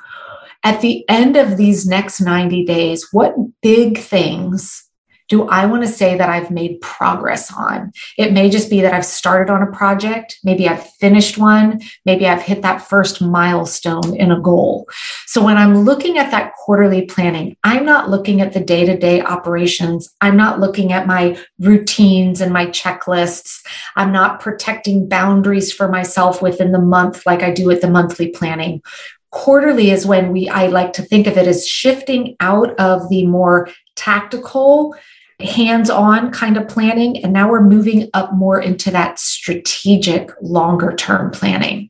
At 0.63 0.81
the 0.81 1.07
end 1.07 1.37
of 1.37 1.57
these 1.57 1.85
next 1.85 2.19
90 2.19 2.65
days, 2.65 3.07
what 3.11 3.35
big 3.61 3.97
things 3.97 4.86
do 5.27 5.47
I 5.47 5.65
want 5.65 5.83
to 5.83 5.89
say 5.89 6.17
that 6.17 6.29
I've 6.29 6.51
made 6.51 6.79
progress 6.81 7.51
on? 7.53 7.91
It 8.17 8.31
may 8.31 8.49
just 8.49 8.69
be 8.69 8.81
that 8.81 8.93
I've 8.93 9.05
started 9.05 9.51
on 9.51 9.61
a 9.61 9.71
project, 9.71 10.39
maybe 10.43 10.67
I've 10.67 10.87
finished 10.93 11.37
one, 11.37 11.81
maybe 12.05 12.27
I've 12.27 12.41
hit 12.41 12.61
that 12.61 12.81
first 12.81 13.21
milestone 13.21 14.15
in 14.15 14.31
a 14.31 14.39
goal. 14.39 14.87
So 15.25 15.43
when 15.43 15.57
I'm 15.57 15.79
looking 15.79 16.17
at 16.17 16.31
that 16.31 16.53
quarterly 16.53 17.05
planning, 17.05 17.57
I'm 17.63 17.85
not 17.85 18.09
looking 18.09 18.41
at 18.41 18.53
the 18.53 18.59
day 18.59 18.85
to 18.85 18.97
day 18.97 19.21
operations. 19.21 20.13
I'm 20.21 20.37
not 20.37 20.59
looking 20.59 20.93
at 20.93 21.07
my 21.07 21.37
routines 21.59 22.41
and 22.41 22.53
my 22.53 22.67
checklists. 22.67 23.59
I'm 23.95 24.11
not 24.11 24.39
protecting 24.39 25.09
boundaries 25.09 25.71
for 25.73 25.87
myself 25.87 26.41
within 26.41 26.71
the 26.71 26.79
month 26.79 27.25
like 27.25 27.43
I 27.43 27.51
do 27.51 27.65
with 27.65 27.81
the 27.81 27.89
monthly 27.89 28.29
planning 28.29 28.81
quarterly 29.29 29.91
is 29.91 30.05
when 30.05 30.31
we 30.31 30.47
i 30.47 30.67
like 30.67 30.93
to 30.93 31.01
think 31.01 31.27
of 31.27 31.37
it 31.37 31.47
as 31.47 31.67
shifting 31.67 32.35
out 32.39 32.73
of 32.79 33.09
the 33.09 33.25
more 33.25 33.69
tactical 33.95 34.95
hands 35.39 35.89
on 35.89 36.31
kind 36.31 36.57
of 36.57 36.67
planning. 36.67 37.23
And 37.23 37.31
now 37.31 37.49
we're 37.49 37.61
moving 37.61 38.09
up 38.13 38.33
more 38.33 38.61
into 38.61 38.91
that 38.91 39.19
strategic, 39.19 40.31
longer 40.41 40.95
term 40.95 41.31
planning. 41.31 41.89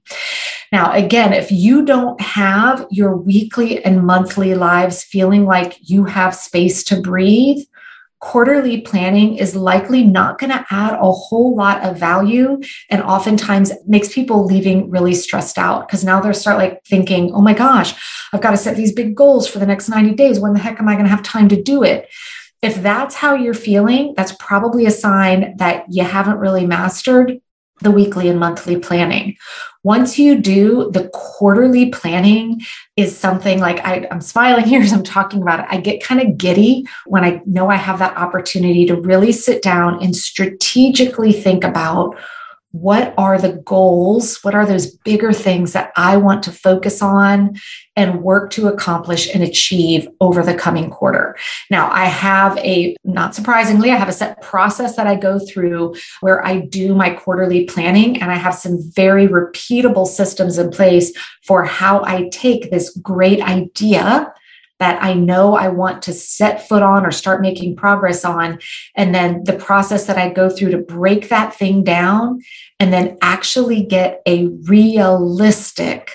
Now, 0.72 0.92
again, 0.92 1.32
if 1.32 1.52
you 1.52 1.86
don't 1.86 2.20
have 2.20 2.86
your 2.92 3.16
weekly 3.16 3.84
and 3.86 4.06
monthly 4.06 4.54
lives 4.54 5.04
feeling 5.04 5.46
like 5.46 5.78
you 5.82 6.04
have 6.06 6.36
space 6.36 6.84
to 6.86 7.02
breathe, 7.02 7.64
quarterly 8.20 8.82
planning 8.82 9.38
is 9.38 9.56
likely 9.56 10.04
not 10.04 10.40
going 10.40 10.50
to 10.50 10.66
add 10.72 10.94
a 10.94 11.12
whole 11.12 11.56
lot 11.56 11.84
of 11.84 11.98
value 11.98 12.60
and 12.90 13.02
oftentimes 13.04 13.72
makes 13.86 14.12
people 14.12 14.44
leaving 14.44 14.90
really 14.90 15.14
stressed 15.14 15.58
out 15.58 15.88
because 15.88 16.04
now 16.04 16.20
they're 16.20 16.34
start 16.34 16.58
like 16.58 16.84
thinking 16.84 17.32
oh 17.34 17.42
my 17.42 17.54
gosh 17.54 17.94
i've 18.34 18.42
got 18.42 18.52
to 18.52 18.58
set 18.58 18.76
these 18.76 18.92
big 18.92 19.14
goals 19.14 19.48
for 19.48 19.60
the 19.60 19.68
next 19.68 19.88
90 19.88 20.16
days 20.16 20.40
when 20.40 20.54
the 20.54 20.60
heck 20.60 20.80
am 20.80 20.90
i 20.90 20.94
going 20.94 21.06
to 21.06 21.12
have 21.12 21.22
time 21.22 21.48
to 21.48 21.62
do 21.62 21.84
it 21.84 22.10
if 22.62 22.82
that's 22.82 23.16
how 23.16 23.36
you're 23.36 23.54
feeling, 23.54 24.14
that's 24.18 24.34
probably 24.34 24.86
a 24.86 24.92
sign 24.92 25.56
that 25.58 25.86
you 25.90 26.04
haven't 26.04 26.40
really 26.40 26.66
mastered 26.66 27.40
the 27.82 27.92
weekly 27.92 28.28
and 28.28 28.40
monthly 28.40 28.78
planning. 28.78 29.38
Once 29.84 30.18
you 30.18 30.40
do 30.40 30.90
the 30.92 31.10
quarterly 31.14 31.90
planning 31.90 32.62
is 32.96 33.16
something 33.16 33.60
like 33.60 33.86
I, 33.86 34.08
am 34.10 34.22
smiling 34.22 34.66
here 34.68 34.82
as 34.82 34.92
I'm 34.92 35.04
talking 35.04 35.42
about 35.42 35.60
it. 35.60 35.68
I 35.70 35.80
get 35.80 36.04
kind 36.04 36.22
of 36.22 36.38
giddy 36.38 36.86
when 37.06 37.24
I 37.24 37.42
know 37.46 37.70
I 37.70 37.76
have 37.76 38.00
that 38.00 38.18
opportunity 38.18 38.86
to 38.88 38.96
really 38.96 39.32
sit 39.32 39.62
down 39.62 40.04
and 40.04 40.16
strategically 40.16 41.32
think 41.32 41.64
about 41.64 42.18
what 42.72 43.14
are 43.18 43.40
the 43.40 43.54
goals? 43.54 44.44
What 44.44 44.54
are 44.54 44.66
those 44.66 44.96
bigger 44.98 45.32
things 45.32 45.74
that 45.74 45.92
I 45.96 46.18
want 46.18 46.44
to 46.44 46.52
focus 46.52 47.02
on 47.02 47.56
and 47.96 48.22
work 48.22 48.52
to 48.52 48.68
accomplish 48.68 49.34
and 49.34 49.42
achieve 49.42 50.08
over 50.20 50.44
the 50.44 50.54
coming 50.54 50.90
quarter? 50.90 51.38
Now, 51.72 51.90
I 51.92 52.06
have 52.06 52.58
a, 52.58 52.96
not 53.04 53.34
surprisingly, 53.34 53.92
I 53.92 53.96
have 53.96 54.10
a 54.10 54.14
set 54.14 54.42
process 54.42 54.96
that 54.98 55.08
I 55.08 55.16
go 55.16 55.40
through 55.40 55.96
where 56.20 56.46
I 56.46 56.60
do 56.60 56.94
my 56.94 57.12
quarterly 57.12 57.66
planning 57.66 58.22
and 58.22 58.32
I 58.32 58.36
have 58.36 58.56
some 58.56 58.80
very 58.92 59.28
repeatable 59.28 60.06
systems 60.06 60.58
in 60.58 60.70
place 60.70 61.14
for 61.44 61.64
how 61.64 62.04
I 62.04 62.30
take 62.32 62.70
this 62.70 62.96
great 62.98 63.42
idea 63.42 64.34
that 64.80 65.02
I 65.02 65.14
know 65.14 65.56
I 65.56 65.70
want 65.70 66.04
to 66.04 66.14
set 66.14 66.68
foot 66.68 66.84
on 66.84 67.06
or 67.06 67.12
start 67.12 67.42
making 67.42 67.76
progress 67.76 68.24
on. 68.24 68.60
And 68.96 69.14
then 69.14 69.44
the 69.44 69.54
process 69.54 70.06
that 70.06 70.18
I 70.18 70.30
go 70.30 70.50
through 70.50 70.72
to 70.72 70.78
break 70.78 71.30
that 71.30 71.56
thing 71.56 71.84
down 71.84 72.42
and 72.80 72.94
then 72.94 73.18
actually 73.22 73.84
get 73.84 74.22
a 74.28 74.48
realistic, 74.48 76.12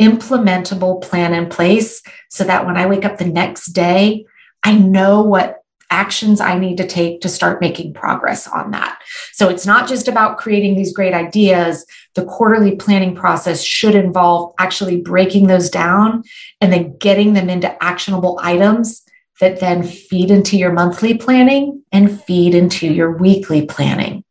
implementable 0.00 1.02
plan 1.02 1.34
in 1.34 1.48
place 1.48 2.02
so 2.30 2.44
that 2.44 2.66
when 2.66 2.76
I 2.76 2.86
wake 2.86 3.04
up 3.04 3.18
the 3.18 3.26
next 3.26 3.66
day, 3.66 4.26
I 4.64 4.76
know 4.76 5.22
what 5.22 5.63
actions 5.90 6.40
I 6.40 6.58
need 6.58 6.76
to 6.78 6.86
take 6.86 7.20
to 7.20 7.28
start 7.28 7.60
making 7.60 7.94
progress 7.94 8.46
on 8.46 8.70
that. 8.72 9.00
So 9.32 9.48
it's 9.48 9.66
not 9.66 9.88
just 9.88 10.08
about 10.08 10.38
creating 10.38 10.76
these 10.76 10.92
great 10.92 11.14
ideas. 11.14 11.86
The 12.14 12.24
quarterly 12.24 12.76
planning 12.76 13.14
process 13.14 13.62
should 13.62 13.94
involve 13.94 14.54
actually 14.58 15.00
breaking 15.00 15.46
those 15.46 15.70
down 15.70 16.22
and 16.60 16.72
then 16.72 16.96
getting 16.98 17.34
them 17.34 17.48
into 17.48 17.82
actionable 17.82 18.38
items 18.42 19.02
that 19.40 19.60
then 19.60 19.82
feed 19.82 20.30
into 20.30 20.56
your 20.56 20.72
monthly 20.72 21.18
planning 21.18 21.82
and 21.92 22.20
feed 22.22 22.54
into 22.54 22.86
your 22.86 23.16
weekly 23.16 23.66
planning. 23.66 24.24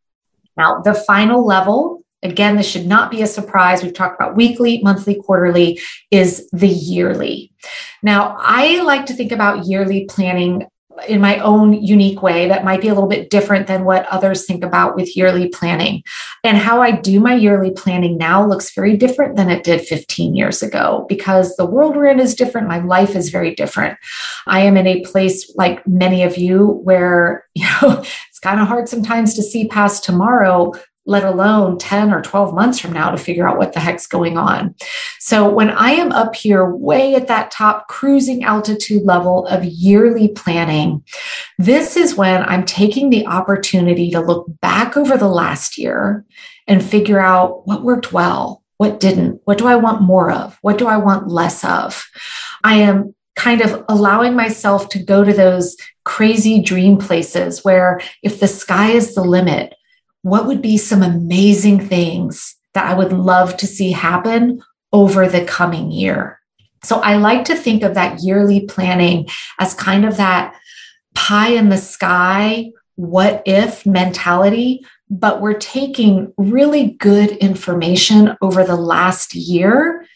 Now, 0.56 0.80
the 0.80 0.94
final 0.94 1.44
level 1.44 2.04
Again, 2.24 2.56
this 2.56 2.66
should 2.66 2.86
not 2.86 3.10
be 3.10 3.20
a 3.20 3.26
surprise. 3.26 3.82
We've 3.82 3.92
talked 3.92 4.18
about 4.18 4.34
weekly, 4.34 4.80
monthly, 4.82 5.16
quarterly, 5.16 5.78
is 6.10 6.48
the 6.52 6.66
yearly. 6.66 7.52
Now, 8.02 8.34
I 8.40 8.80
like 8.80 9.04
to 9.06 9.12
think 9.12 9.30
about 9.30 9.66
yearly 9.66 10.06
planning 10.06 10.66
in 11.08 11.20
my 11.20 11.38
own 11.38 11.72
unique 11.72 12.22
way 12.22 12.48
that 12.48 12.64
might 12.64 12.80
be 12.80 12.88
a 12.88 12.94
little 12.94 13.08
bit 13.08 13.30
different 13.30 13.66
than 13.66 13.84
what 13.84 14.06
others 14.06 14.46
think 14.46 14.64
about 14.64 14.96
with 14.96 15.16
yearly 15.16 15.48
planning. 15.48 16.02
And 16.42 16.56
how 16.56 16.80
I 16.80 16.92
do 16.92 17.20
my 17.20 17.34
yearly 17.34 17.70
planning 17.70 18.16
now 18.16 18.46
looks 18.46 18.74
very 18.74 18.96
different 18.96 19.36
than 19.36 19.50
it 19.50 19.64
did 19.64 19.80
15 19.80 20.34
years 20.34 20.62
ago 20.62 21.06
because 21.08 21.56
the 21.56 21.66
world 21.66 21.96
we're 21.96 22.06
in 22.06 22.20
is 22.20 22.34
different. 22.34 22.68
My 22.68 22.78
life 22.78 23.16
is 23.16 23.30
very 23.30 23.54
different. 23.54 23.98
I 24.46 24.60
am 24.60 24.76
in 24.76 24.86
a 24.86 25.04
place 25.04 25.52
like 25.56 25.86
many 25.86 26.22
of 26.22 26.36
you 26.38 26.80
where, 26.84 27.44
you 27.54 27.64
know, 27.64 28.02
it's 28.28 28.40
kind 28.40 28.60
of 28.60 28.68
hard 28.68 28.88
sometimes 28.88 29.34
to 29.34 29.42
see 29.42 29.68
past 29.68 30.04
tomorrow, 30.04 30.72
let 31.06 31.24
alone 31.24 31.78
10 31.78 32.12
or 32.12 32.22
12 32.22 32.54
months 32.54 32.78
from 32.78 32.92
now 32.92 33.10
to 33.10 33.18
figure 33.18 33.46
out 33.46 33.58
what 33.58 33.72
the 33.72 33.80
heck's 33.80 34.06
going 34.06 34.38
on. 34.38 34.74
So 35.20 35.48
when 35.48 35.70
I 35.70 35.90
am 35.90 36.12
up 36.12 36.34
here 36.34 36.68
way 36.68 37.14
at 37.14 37.28
that 37.28 37.50
top 37.50 37.88
cruising 37.88 38.44
altitude 38.44 39.02
level 39.02 39.46
of 39.46 39.64
yearly 39.64 40.28
planning, 40.28 41.04
this 41.58 41.96
is 41.96 42.16
when 42.16 42.42
I'm 42.42 42.64
taking 42.64 43.10
the 43.10 43.26
opportunity 43.26 44.10
to 44.10 44.20
look 44.20 44.46
back 44.60 44.96
over 44.96 45.16
the 45.16 45.28
last 45.28 45.76
year 45.76 46.24
and 46.66 46.82
figure 46.82 47.20
out 47.20 47.66
what 47.66 47.82
worked 47.82 48.12
well, 48.12 48.62
what 48.78 49.00
didn't, 49.00 49.40
what 49.44 49.58
do 49.58 49.66
I 49.66 49.76
want 49.76 50.02
more 50.02 50.30
of, 50.30 50.58
what 50.62 50.78
do 50.78 50.86
I 50.86 50.96
want 50.96 51.28
less 51.28 51.64
of. 51.64 52.06
I 52.62 52.76
am 52.76 53.14
kind 53.36 53.60
of 53.60 53.84
allowing 53.88 54.34
myself 54.34 54.88
to 54.90 55.02
go 55.02 55.24
to 55.24 55.32
those 55.32 55.76
crazy 56.04 56.62
dream 56.62 56.96
places 56.96 57.64
where 57.64 58.00
if 58.22 58.40
the 58.40 58.48
sky 58.48 58.90
is 58.90 59.14
the 59.14 59.24
limit, 59.24 59.74
what 60.24 60.46
would 60.46 60.62
be 60.62 60.78
some 60.78 61.02
amazing 61.02 61.86
things 61.86 62.56
that 62.72 62.86
I 62.86 62.94
would 62.94 63.12
love 63.12 63.58
to 63.58 63.66
see 63.66 63.92
happen 63.92 64.62
over 64.90 65.28
the 65.28 65.44
coming 65.44 65.90
year? 65.90 66.40
So 66.82 67.00
I 67.00 67.16
like 67.16 67.44
to 67.44 67.54
think 67.54 67.82
of 67.82 67.92
that 67.94 68.22
yearly 68.22 68.62
planning 68.62 69.28
as 69.58 69.74
kind 69.74 70.06
of 70.06 70.16
that 70.16 70.56
pie 71.14 71.50
in 71.50 71.68
the 71.68 71.76
sky, 71.76 72.72
what 72.94 73.42
if 73.44 73.84
mentality, 73.84 74.86
but 75.10 75.42
we're 75.42 75.58
taking 75.58 76.32
really 76.38 76.92
good 76.92 77.32
information 77.32 78.34
over 78.40 78.64
the 78.64 78.76
last 78.76 79.34
year 79.34 80.06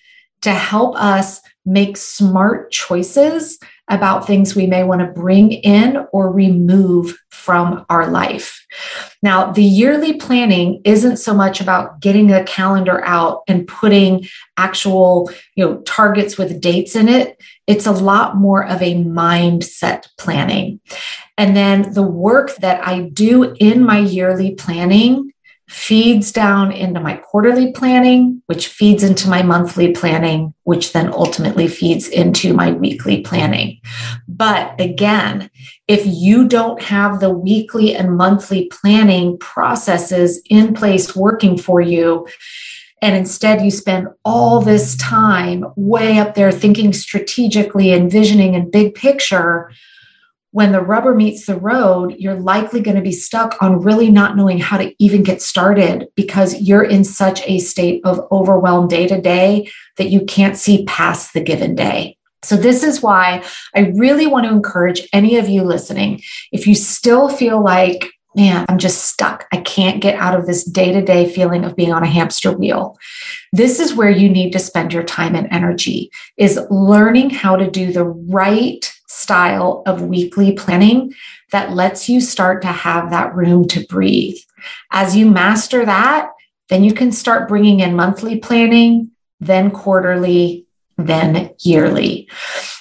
to 0.41 0.53
help 0.53 0.97
us 0.97 1.43
make 1.69 1.97
smart 1.97 2.71
choices 2.71 3.59
about 3.89 4.27
things 4.27 4.55
we 4.55 4.67
may 4.67 4.85
want 4.85 5.01
to 5.01 5.07
bring 5.07 5.53
in 5.53 6.07
or 6.13 6.33
remove 6.33 7.19
from 7.31 7.85
our 7.89 8.11
life. 8.11 8.67
Now, 9.23 9.51
the 9.53 9.63
yearly 9.63 10.15
planning 10.15 10.81
isn't 10.85 11.17
so 11.17 11.35
much 11.35 11.61
about 11.61 12.01
getting 12.01 12.31
a 12.31 12.45
calendar 12.45 13.03
out 13.05 13.43
and 13.49 13.67
putting 13.67 14.27
actual, 14.57 15.31
you 15.55 15.65
know, 15.65 15.81
targets 15.83 16.37
with 16.37 16.61
dates 16.61 16.95
in 16.95 17.09
it. 17.09 17.41
It's 17.67 17.87
a 17.87 17.93
lot 17.93 18.37
more 18.37 18.67
of 18.67 18.83
a 18.83 18.97
mindset 18.97 20.09
planning. 20.19 20.81
And 21.37 21.57
then 21.57 21.93
the 21.95 22.03
work 22.03 22.57
that 22.57 22.87
I 22.87 23.03
do 23.03 23.55
in 23.59 23.85
my 23.85 23.99
yearly 23.99 24.55
planning 24.55 25.33
feeds 25.69 26.33
down 26.33 26.73
into 26.73 26.99
my 26.99 27.17
quarterly 27.17 27.73
planning, 27.73 28.43
which 28.47 28.69
feeds 28.69 29.03
into 29.03 29.29
my 29.29 29.43
monthly 29.43 29.93
planning, 29.93 30.55
which 30.65 30.93
then 30.93 31.13
ultimately 31.13 31.69
feeds 31.69 32.09
into 32.09 32.55
my 32.55 32.73
weekly 32.73 33.21
planning. 33.21 33.79
But 34.27 34.81
again, 34.81 35.51
if 35.87 36.03
you 36.07 36.49
don't 36.49 36.83
have 36.83 37.21
the 37.21 37.31
weekly 37.31 37.95
and 37.95 38.17
monthly 38.17 38.67
planning 38.67 39.39
processes 39.39 40.41
in 40.49 40.73
place 40.73 41.15
working 41.15 41.59
for 41.59 41.81
you, 41.81 42.27
and 43.03 43.15
instead 43.15 43.63
you 43.63 43.71
spend 43.71 44.09
all 44.25 44.61
this 44.61 44.97
time 44.97 45.65
way 45.77 46.19
up 46.19 46.35
there 46.35 46.51
thinking 46.51 46.93
strategically, 46.93 47.93
envisioning 47.93 48.55
and 48.57 48.73
big 48.73 48.95
picture, 48.95 49.71
when 50.53 50.73
the 50.73 50.81
rubber 50.81 51.15
meets 51.15 51.47
the 51.47 51.57
road, 51.57 52.15
you're 52.19 52.41
likely 52.41 52.81
going 52.81 52.97
to 52.97 53.03
be 53.03 53.13
stuck 53.13 53.61
on 53.61 53.83
really 53.83 54.11
not 54.11 54.37
knowing 54.37 54.59
how 54.59 54.79
to 54.79 54.95
even 54.99 55.23
get 55.23 55.43
started 55.43 56.09
because 56.15 56.61
you're 56.61 56.85
in 56.85 57.05
such 57.05 57.43
a 57.47 57.59
state 57.59 58.01
of 58.05 58.27
overwhelmed 58.33 58.89
day 58.89 59.07
to 59.07 59.21
day 59.21 59.71
that 59.99 60.09
you 60.09 60.25
can't 60.25 60.57
see 60.57 60.85
past 60.87 61.35
the 61.35 61.43
given 61.43 61.75
day. 61.75 62.17
So, 62.43 62.57
this 62.57 62.83
is 62.83 63.03
why 63.03 63.45
I 63.75 63.93
really 63.97 64.27
want 64.27 64.47
to 64.47 64.53
encourage 64.53 65.07
any 65.13 65.37
of 65.37 65.49
you 65.49 65.65
listening. 65.65 66.23
If 66.53 66.67
you 66.67 66.75
still 66.75 67.29
feel 67.29 67.63
like, 67.63 68.11
man, 68.39 68.65
I'm 68.69 68.79
just 68.79 69.07
stuck, 69.07 69.49
I 69.51 69.57
can't 69.57 70.01
get 70.01 70.15
out 70.15 70.39
of 70.39 70.47
this 70.47 70.63
day 70.63 70.93
to 70.93 71.03
day 71.03 71.29
feeling 71.29 71.65
of 71.65 71.75
being 71.75 71.93
on 71.93 72.05
a 72.05 72.07
hamster 72.07 72.53
wheel. 72.53 72.97
This 73.53 73.81
is 73.81 73.95
where 73.95 74.11
you 74.11 74.29
need 74.29 74.53
to 74.53 74.61
spend 74.61 74.93
your 74.93 75.03
time 75.03 75.35
and 75.35 75.49
energy 75.51 76.13
is 76.37 76.61
learning 76.71 77.31
how 77.31 77.57
to 77.57 77.69
do 77.69 77.93
the 77.93 78.05
right 78.05 78.91
style 79.09 79.83
of 79.87 80.03
weekly 80.03 80.53
planning 80.53 81.13
that 81.51 81.73
lets 81.73 82.09
you 82.09 82.21
start 82.21 82.63
to 82.63 82.69
have 82.69 83.11
that 83.11 83.35
room 83.35 83.67
to 83.67 83.85
breathe. 83.87 84.39
As 84.93 85.17
you 85.17 85.29
master 85.29 85.85
that, 85.85 86.31
then 86.69 86.85
you 86.85 86.95
can 86.95 87.11
start 87.11 87.49
bringing 87.49 87.81
in 87.81 87.97
monthly 87.97 88.39
planning, 88.39 89.11
then 89.41 89.73
quarterly, 89.73 90.68
then 90.99 91.55
yearly. 91.61 92.29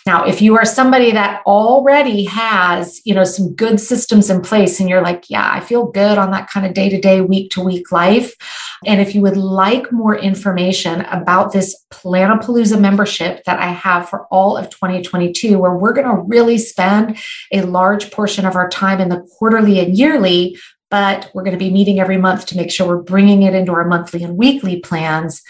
Now, 0.07 0.25
if 0.25 0.41
you 0.41 0.57
are 0.57 0.65
somebody 0.65 1.11
that 1.11 1.43
already 1.45 2.23
has, 2.25 2.99
you 3.05 3.13
know, 3.13 3.23
some 3.23 3.53
good 3.53 3.79
systems 3.79 4.29
in 4.29 4.41
place 4.41 4.79
and 4.79 4.89
you're 4.89 5.03
like, 5.03 5.29
yeah, 5.29 5.49
I 5.53 5.59
feel 5.59 5.91
good 5.91 6.17
on 6.17 6.31
that 6.31 6.49
kind 6.49 6.65
of 6.65 6.73
day-to-day, 6.73 7.21
week-to-week 7.21 7.91
life, 7.91 8.33
and 8.85 8.99
if 8.99 9.13
you 9.13 9.21
would 9.21 9.37
like 9.37 9.91
more 9.91 10.17
information 10.17 11.01
about 11.01 11.51
this 11.51 11.85
Planapalooza 11.91 12.79
membership 12.79 13.43
that 13.45 13.59
I 13.59 13.67
have 13.67 14.09
for 14.09 14.25
all 14.27 14.57
of 14.57 14.69
2022, 14.69 15.59
where 15.59 15.75
we're 15.75 15.93
going 15.93 16.07
to 16.07 16.23
really 16.23 16.57
spend 16.57 17.19
a 17.51 17.61
large 17.61 18.11
portion 18.11 18.45
of 18.45 18.55
our 18.55 18.69
time 18.69 18.99
in 18.99 19.09
the 19.09 19.27
quarterly 19.37 19.79
and 19.79 19.95
yearly, 19.95 20.57
but 20.89 21.29
we're 21.33 21.43
going 21.43 21.57
to 21.57 21.63
be 21.63 21.71
meeting 21.71 21.99
every 21.99 22.17
month 22.17 22.47
to 22.47 22.57
make 22.57 22.71
sure 22.71 22.87
we're 22.87 23.03
bringing 23.03 23.43
it 23.43 23.53
into 23.53 23.73
our 23.73 23.85
monthly 23.85 24.23
and 24.23 24.37
weekly 24.37 24.79
plans, 24.79 25.43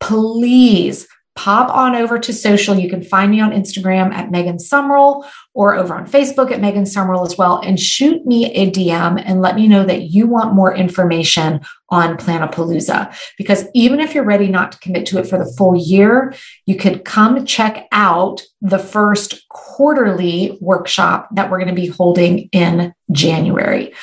please 0.00 1.06
pop 1.38 1.72
on 1.72 1.94
over 1.94 2.18
to 2.18 2.32
social. 2.32 2.76
You 2.76 2.90
can 2.90 3.00
find 3.00 3.30
me 3.30 3.40
on 3.40 3.52
Instagram 3.52 4.12
at 4.12 4.32
Megan 4.32 4.56
Sumrell 4.56 5.24
or 5.54 5.76
over 5.76 5.94
on 5.94 6.04
Facebook 6.04 6.50
at 6.50 6.60
Megan 6.60 6.82
Sumrell 6.82 7.24
as 7.24 7.38
well, 7.38 7.60
and 7.60 7.78
shoot 7.78 8.26
me 8.26 8.52
a 8.54 8.68
DM 8.72 9.22
and 9.24 9.40
let 9.40 9.54
me 9.54 9.68
know 9.68 9.84
that 9.84 10.02
you 10.10 10.26
want 10.26 10.52
more 10.52 10.74
information 10.74 11.60
on 11.90 12.16
Planapalooza. 12.16 13.16
Because 13.38 13.66
even 13.72 14.00
if 14.00 14.16
you're 14.16 14.24
ready 14.24 14.48
not 14.48 14.72
to 14.72 14.78
commit 14.80 15.06
to 15.06 15.18
it 15.18 15.28
for 15.28 15.38
the 15.38 15.54
full 15.56 15.76
year, 15.76 16.34
you 16.66 16.74
could 16.74 17.04
come 17.04 17.46
check 17.46 17.86
out 17.92 18.42
the 18.60 18.78
first 18.78 19.48
quarterly 19.48 20.58
workshop 20.60 21.28
that 21.36 21.52
we're 21.52 21.58
going 21.58 21.74
to 21.74 21.80
be 21.80 21.86
holding 21.86 22.48
in 22.50 22.92
January. 23.12 23.94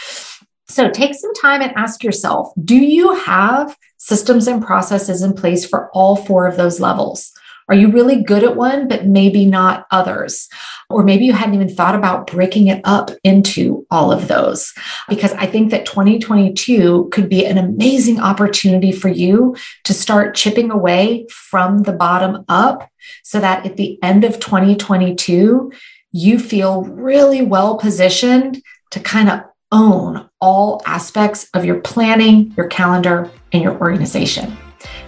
So 0.70 0.90
take 0.90 1.16
some 1.16 1.34
time 1.34 1.62
and 1.62 1.74
ask 1.76 2.02
yourself 2.02 2.54
do 2.64 2.76
you 2.76 3.14
have 3.14 3.76
systems 4.06 4.48
and 4.48 4.64
processes 4.64 5.24
in 5.24 5.34
place 5.34 5.66
for 5.66 5.90
all 5.92 6.16
four 6.16 6.46
of 6.46 6.58
those 6.58 6.80
levels? 6.80 7.32
Are 7.68 7.74
you 7.74 7.90
really 7.90 8.22
good 8.22 8.44
at 8.44 8.56
one, 8.56 8.88
but 8.88 9.08
maybe 9.08 9.48
not 9.48 9.88
others? 9.90 10.48
Or 10.92 11.04
maybe 11.04 11.26
you 11.26 11.34
hadn't 11.34 11.56
even 11.56 11.74
thought 11.74 11.96
about 11.96 12.28
breaking 12.28 12.68
it 12.68 12.82
up 12.84 13.10
into 13.24 13.88
all 13.90 14.12
of 14.12 14.28
those. 14.28 14.72
Because 15.10 15.34
I 15.34 15.48
think 15.48 15.72
that 15.72 15.88
2022 15.88 17.10
could 17.12 17.28
be 17.28 17.44
an 17.48 17.58
amazing 17.58 18.20
opportunity 18.20 18.92
for 18.92 19.10
you 19.10 19.56
to 19.86 19.94
start 19.96 20.36
chipping 20.36 20.70
away 20.70 21.26
from 21.32 21.80
the 21.80 21.94
bottom 21.94 22.46
up 22.48 22.88
so 23.24 23.40
that 23.40 23.66
at 23.66 23.78
the 23.78 23.98
end 24.04 24.24
of 24.24 24.40
2022, 24.40 25.72
you 26.12 26.38
feel 26.38 26.84
really 26.84 27.42
well 27.42 27.80
positioned 27.80 28.62
to 28.92 29.00
kind 29.00 29.30
of 29.30 29.42
own 29.72 30.30
all 30.42 30.82
aspects 30.86 31.50
of 31.54 31.66
your 31.66 31.80
planning, 31.82 32.54
your 32.58 32.68
calendar, 32.68 33.30
and 33.52 33.64
your 33.64 33.80
organization. 33.80 34.52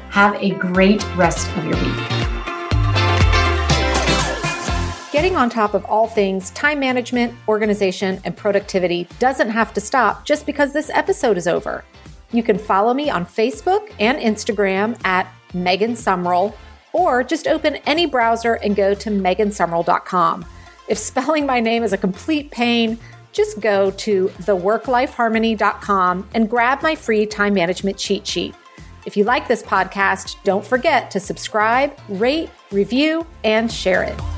Have 0.10 0.36
a 0.42 0.52
great 0.52 1.04
rest 1.16 1.48
of 1.58 1.66
your 1.66 1.76
week. 1.76 2.28
Getting 5.12 5.36
on 5.36 5.50
top 5.50 5.74
of 5.74 5.84
all 5.86 6.08
things 6.08 6.52
time 6.52 6.80
management, 6.80 7.34
organization, 7.48 8.22
and 8.24 8.36
productivity 8.36 9.08
doesn't 9.20 9.50
have 9.50 9.74
to 9.74 9.82
stop 9.82 10.26
just 10.26 10.46
because 10.46 10.74
this 10.74 10.90
episode 10.92 11.38
is 11.38 11.48
over. 11.48 11.84
You 12.32 12.44
can 12.44 12.58
follow 12.58 12.94
me 12.94 13.10
on 13.10 13.26
Facebook 13.26 13.92
and 14.00 14.20
Instagram 14.20 15.00
at 15.06 15.28
Megan 15.54 15.94
Sumrell, 15.94 16.54
or 16.94 17.24
just 17.24 17.48
open 17.48 17.78
any 17.88 18.06
browser 18.06 18.56
and 18.56 18.76
go 18.76 18.94
to 18.94 19.10
megansumrell.com. 19.10 20.46
If 20.88 20.98
spelling 20.98 21.46
my 21.46 21.60
name 21.60 21.84
is 21.84 21.94
a 21.94 21.98
complete 21.98 22.52
pain, 22.52 23.00
just 23.32 23.60
go 23.60 23.92
to 23.92 24.28
theworklifeharmony.com 24.28 26.30
and 26.34 26.50
grab 26.50 26.82
my 26.82 26.96
free 26.96 27.26
time 27.26 27.54
management 27.54 27.98
cheat 27.98 28.26
sheet. 28.26 28.56
If 29.06 29.16
you 29.16 29.24
like 29.24 29.48
this 29.48 29.64
podcast, 29.64 30.36
don't 30.44 30.66
forget 30.66 31.12
to 31.12 31.20
subscribe, 31.20 31.98
rate, 32.10 32.50
review, 32.72 33.26
and 33.44 33.72
share 33.72 34.04
it. 34.04 34.37